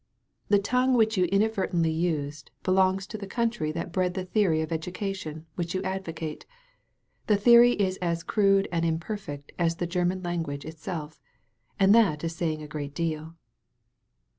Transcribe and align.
The 0.49 0.57
tongue 0.57 0.95
which 0.95 1.15
you 1.15 1.25
inadvertently 1.25 1.91
used 1.91 2.49
belongs 2.63 3.05
to 3.05 3.19
the 3.19 3.27
oountiy 3.27 3.71
that 3.75 3.91
bred 3.91 4.15
the 4.15 4.25
theory 4.25 4.61
of 4.63 4.71
education 4.71 5.45
which 5.53 5.75
you 5.75 5.83
advocate. 5.83 6.43
The 7.27 7.37
theory 7.37 7.73
is 7.73 7.97
as 7.97 8.23
crude 8.23 8.67
and 8.71 8.83
imperfect 8.83 9.51
as 9.59 9.75
the 9.75 9.85
German 9.85 10.23
language 10.23 10.65
itself. 10.65 11.21
And 11.79 11.93
that 11.93 12.23
is 12.23 12.35
saying 12.35 12.63
a 12.63 12.67
great 12.67 12.95
deal.' 12.95 13.35